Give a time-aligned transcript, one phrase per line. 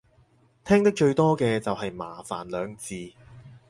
[0.65, 3.13] 聽得最多嘅就係麻煩兩字